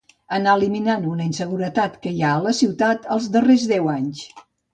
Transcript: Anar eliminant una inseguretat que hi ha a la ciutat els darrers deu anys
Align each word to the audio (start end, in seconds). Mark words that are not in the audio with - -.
Anar 0.35 0.53
eliminant 0.59 1.03
una 1.11 1.27
inseguretat 1.31 1.99
que 2.07 2.15
hi 2.15 2.25
ha 2.25 2.33
a 2.39 2.41
la 2.47 2.55
ciutat 2.61 3.07
els 3.19 3.29
darrers 3.37 3.69
deu 3.75 3.93
anys 3.99 4.27